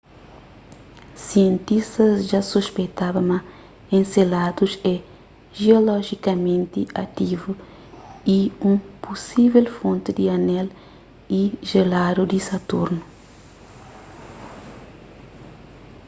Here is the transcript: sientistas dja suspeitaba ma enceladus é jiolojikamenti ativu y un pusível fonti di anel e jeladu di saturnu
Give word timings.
sientistas 1.25 2.15
dja 2.27 2.39
suspeitaba 2.53 3.19
ma 3.29 3.37
enceladus 3.97 4.73
é 4.93 4.95
jiolojikamenti 5.61 6.81
ativu 7.03 7.49
y 8.37 8.39
un 8.69 8.75
pusível 9.03 9.65
fonti 9.77 10.09
di 10.17 10.25
anel 10.37 10.67
e 11.39 11.41
jeladu 11.69 12.23
di 12.31 12.39
saturnu 12.49 13.01